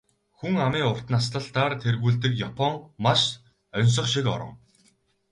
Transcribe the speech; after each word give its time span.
Хүн 0.37 0.55
амын 0.65 0.87
урт 0.91 1.07
наслалтаар 1.13 1.73
тэргүүлдэг 1.83 2.33
Япон 2.47 2.73
маш 3.05 3.21
оньсого 3.77 4.07
шиг 4.13 4.25
орон. 4.35 4.53